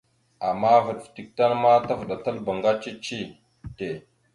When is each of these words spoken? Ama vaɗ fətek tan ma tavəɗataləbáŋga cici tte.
Ama 0.49 0.71
vaɗ 0.85 0.97
fətek 1.03 1.27
tan 1.37 1.51
ma 1.61 1.71
tavəɗataləbáŋga 1.87 2.71
cici 2.81 3.19
tte. 3.75 3.87